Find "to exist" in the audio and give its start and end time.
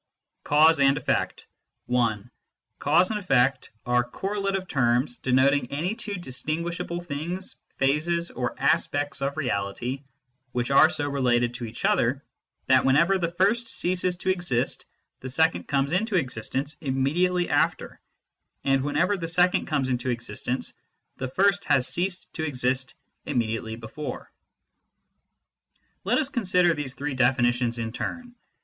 14.17-14.85, 22.33-22.95